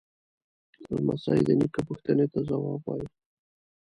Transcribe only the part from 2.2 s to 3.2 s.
ته ځواب وايي.